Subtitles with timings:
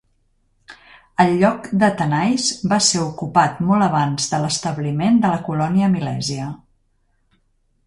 [1.25, 6.51] El lloc de Tanais va ser ocupat molt abans de l'establiment de la colònia milèsia.